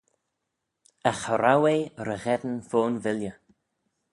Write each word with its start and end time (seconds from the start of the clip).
Agh 1.09 1.19
cha 1.23 1.35
row 1.41 1.63
eh 1.75 1.81
ry-gheddyn 2.05 2.57
fo'n 2.69 2.93
villey. 3.03 3.35